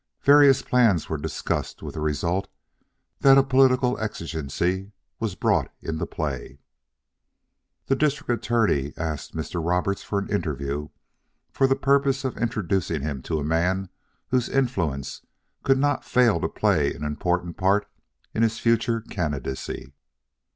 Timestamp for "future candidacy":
18.57-19.93